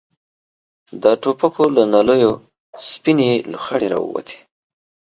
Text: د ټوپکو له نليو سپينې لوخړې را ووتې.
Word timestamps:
د 1.03 1.03
ټوپکو 1.21 1.63
له 1.75 1.83
نليو 1.93 2.33
سپينې 2.89 3.29
لوخړې 3.51 3.87
را 3.93 3.99
ووتې. 4.01 4.37